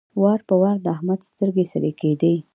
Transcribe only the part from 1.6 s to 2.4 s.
سرې کېدې.